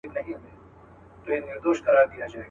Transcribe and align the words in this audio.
کلونه 1.21 1.53
واوښتل 1.63 1.95
عمرونه 1.99 2.17
تېر 2.19 2.29
سول. 2.31 2.39